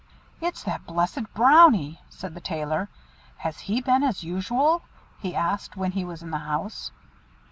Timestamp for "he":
3.59-3.81, 5.19-5.35, 5.91-6.03